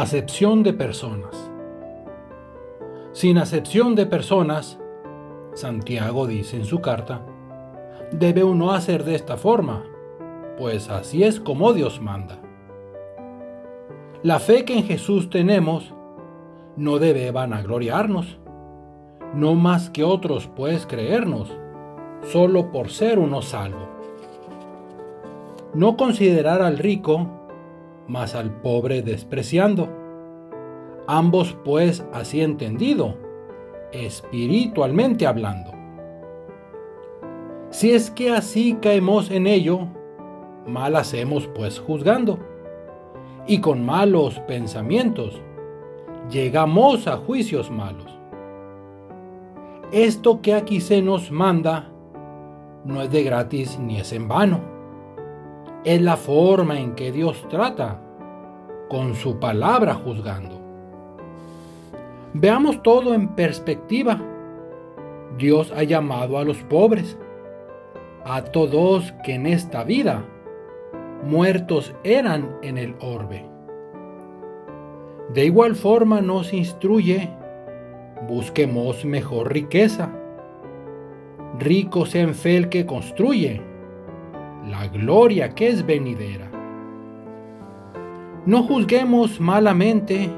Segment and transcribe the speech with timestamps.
[0.00, 1.50] Acepción de personas.
[3.10, 4.78] Sin acepción de personas,
[5.54, 7.26] Santiago dice en su carta,
[8.12, 9.82] debe uno hacer de esta forma,
[10.56, 12.38] pues así es como Dios manda.
[14.22, 15.92] La fe que en Jesús tenemos
[16.76, 18.38] no debe vanagloriarnos,
[19.34, 21.50] no más que otros puedes creernos,
[22.22, 23.88] solo por ser uno salvo.
[25.74, 27.37] No considerar al rico
[28.08, 29.88] más al pobre despreciando.
[31.06, 33.16] Ambos pues así entendido,
[33.92, 35.72] espiritualmente hablando.
[37.70, 39.80] Si es que así caemos en ello,
[40.66, 42.38] mal hacemos pues juzgando.
[43.46, 45.40] Y con malos pensamientos
[46.30, 48.18] llegamos a juicios malos.
[49.92, 51.90] Esto que aquí se nos manda
[52.84, 54.77] no es de gratis ni es en vano
[55.84, 58.00] es la forma en que Dios trata,
[58.88, 60.58] con su palabra juzgando.
[62.32, 64.20] Veamos todo en perspectiva.
[65.36, 67.18] Dios ha llamado a los pobres,
[68.24, 70.24] a todos que en esta vida
[71.24, 73.44] muertos eran en el orbe.
[75.32, 77.28] De igual forma nos instruye,
[78.26, 80.10] busquemos mejor riqueza.
[81.58, 83.62] Rico sea en fe el que construye,
[84.68, 86.50] la gloria que es venidera.
[88.44, 90.30] No juzguemos malamente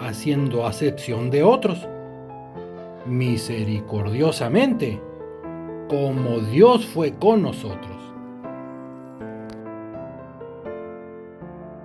[0.00, 1.88] haciendo acepción de otros,
[3.06, 5.00] misericordiosamente,
[5.88, 7.95] como Dios fue con nosotros.